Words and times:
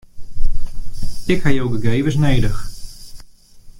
Ik 1.33 1.39
ha 1.43 1.49
jo 1.55 1.65
gegevens 1.71 2.15
nedich. 2.23 2.59